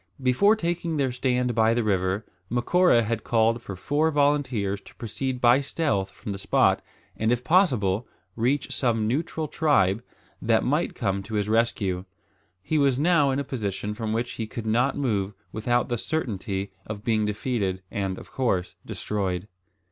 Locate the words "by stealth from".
5.39-6.31